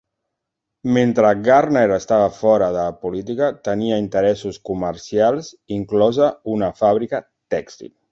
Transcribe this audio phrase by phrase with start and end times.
[0.93, 7.21] Mentre Gardner estava fora de la política, tenia interessos comercials, inclosa una fàbrica
[7.57, 7.93] tèxtil.